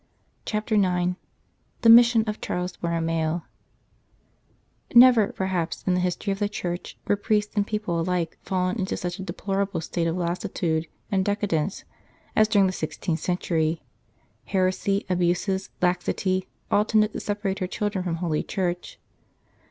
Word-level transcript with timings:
CHAPTER 0.45 0.73
IX 0.73 1.13
THE 1.83 1.89
MISSION 1.89 2.23
OF 2.25 2.41
CHARLES 2.41 2.75
BORROMEO 2.77 3.43
NEVER, 4.95 5.27
perhaps, 5.33 5.83
in 5.85 5.93
the 5.93 5.99
history 5.99 6.33
of 6.33 6.39
the 6.39 6.49
Church 6.49 6.97
were 7.05 7.15
priests 7.15 7.53
and 7.55 7.67
people 7.67 7.99
alike 7.99 8.35
fallen 8.41 8.79
into 8.79 8.97
such 8.97 9.19
a 9.19 9.21
deplorable 9.21 9.79
state 9.79 10.07
of 10.07 10.17
lassitude 10.17 10.87
and 11.11 11.23
decadence 11.23 11.83
as 12.35 12.47
during 12.47 12.65
the 12.65 12.73
sixteenth 12.73 13.19
century. 13.19 13.83
Heresy, 14.45 15.05
abuses, 15.07 15.69
laxity, 15.83 16.47
all 16.71 16.83
tended 16.83 17.13
to 17.13 17.19
separate 17.19 17.59
her 17.59 17.67
children 17.67 18.03
from 18.03 18.15
Holy 18.15 18.41
Church. 18.41 18.97